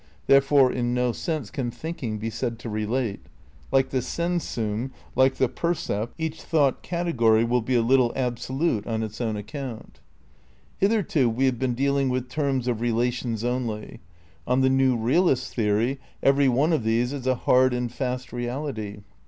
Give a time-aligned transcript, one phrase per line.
[0.25, 3.21] Therefore in no sense can thinking be said to relate.
[3.71, 8.87] Like the sensum, like the percept, each thought category will be a little ab solute
[8.87, 9.99] on its own account.
[10.79, 13.99] Hitherto we have been dealing with terms of rela tions only;
[14.47, 19.01] on the new realist theory every one of these is a hard and fast reality.